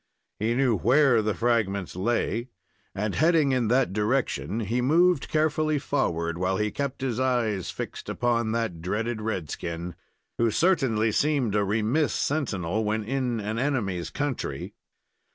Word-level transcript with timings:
He 0.39 0.55
knew 0.55 0.75
where 0.77 1.21
the 1.21 1.35
fragments 1.35 1.95
lay, 1.95 2.49
and, 2.95 3.13
heading 3.13 3.51
in 3.51 3.67
that 3.67 3.93
direction, 3.93 4.61
he 4.61 4.81
moved 4.81 5.27
carefully 5.29 5.77
forward, 5.77 6.39
while 6.39 6.57
he 6.57 6.71
kept 6.71 7.01
his 7.01 7.19
eyes 7.19 7.69
fixed 7.69 8.09
upon 8.09 8.51
that 8.53 8.81
dreaded 8.81 9.21
red 9.21 9.51
skin, 9.51 9.93
who 10.39 10.49
certainly 10.49 11.11
seemed 11.11 11.53
a 11.53 11.63
remiss 11.63 12.13
sentinel 12.15 12.83
when 12.83 13.03
in 13.03 13.39
an 13.39 13.59
enemy's 13.59 14.09
country. 14.09 14.73